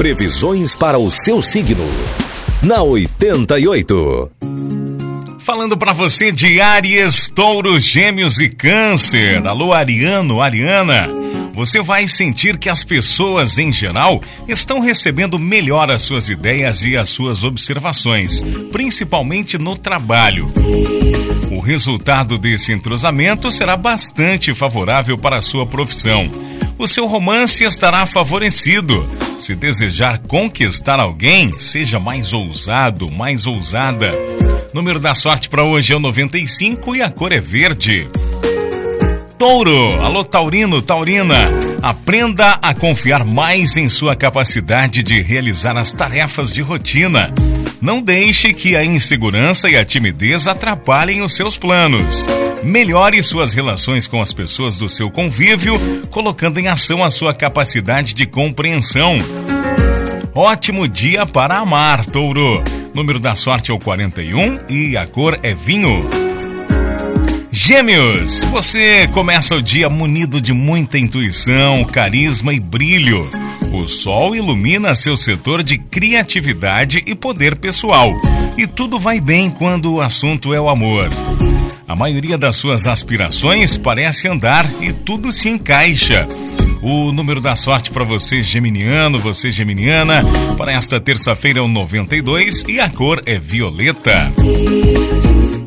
[0.00, 1.86] Previsões para o seu signo.
[2.62, 4.30] Na 88.
[5.40, 9.46] Falando para você de Aries, Touro, Gêmeos e Câncer.
[9.46, 11.06] Alô, Ariano, Ariana.
[11.52, 16.96] Você vai sentir que as pessoas, em geral, estão recebendo melhor as suas ideias e
[16.96, 18.42] as suas observações,
[18.72, 20.50] principalmente no trabalho.
[21.50, 26.30] O resultado desse entrosamento será bastante favorável para a sua profissão.
[26.78, 29.06] O seu romance estará favorecido.
[29.40, 34.10] Se desejar conquistar alguém, seja mais ousado, mais ousada.
[34.74, 38.06] Número da sorte para hoje é o 95 e a cor é verde.
[39.38, 41.48] Touro, alô Taurino, Taurina,
[41.80, 47.32] aprenda a confiar mais em sua capacidade de realizar as tarefas de rotina.
[47.80, 52.26] Não deixe que a insegurança e a timidez atrapalhem os seus planos.
[52.62, 55.78] Melhore suas relações com as pessoas do seu convívio,
[56.10, 59.18] colocando em ação a sua capacidade de compreensão.
[60.34, 62.62] Ótimo dia para amar, Touro.
[62.94, 66.08] Número da sorte é o 41 e a cor é vinho.
[67.50, 73.28] Gêmeos, você começa o dia munido de muita intuição, carisma e brilho.
[73.72, 78.12] O sol ilumina seu setor de criatividade e poder pessoal.
[78.56, 81.08] E tudo vai bem quando o assunto é o amor.
[81.90, 86.24] A maioria das suas aspirações parece andar e tudo se encaixa.
[86.80, 90.22] O número da sorte para você, geminiano, você, geminiana,
[90.56, 94.32] para esta terça-feira é o 92 e a cor é violeta.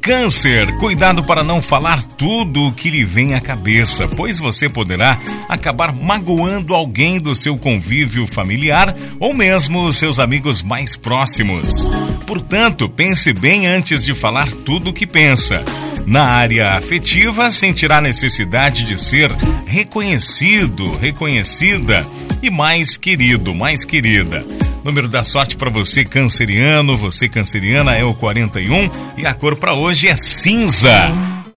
[0.00, 5.18] Câncer, cuidado para não falar tudo o que lhe vem à cabeça, pois você poderá
[5.50, 11.90] acabar magoando alguém do seu convívio familiar ou mesmo seus amigos mais próximos.
[12.26, 15.62] Portanto, pense bem antes de falar tudo o que pensa.
[16.06, 19.28] Na área afetiva, sentirá necessidade de ser
[19.66, 22.06] reconhecido, reconhecida
[22.40, 24.46] e mais querido, mais querida.
[24.84, 29.74] Número da sorte para você canceriano, você canceriana é o 41 e a cor para
[29.74, 31.10] hoje é cinza.